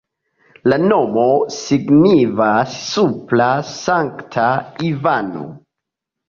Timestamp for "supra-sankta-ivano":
2.95-5.47